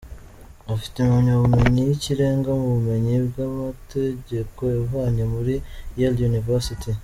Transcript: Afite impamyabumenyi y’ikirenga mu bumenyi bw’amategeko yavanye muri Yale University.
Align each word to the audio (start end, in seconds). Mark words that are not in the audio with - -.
Afite 0.73 0.95
impamyabumenyi 1.01 1.81
y’ikirenga 1.83 2.49
mu 2.59 2.67
bumenyi 2.73 3.13
bw’amategeko 3.27 4.59
yavanye 4.75 5.23
muri 5.33 5.55
Yale 5.99 6.19
University. 6.31 6.91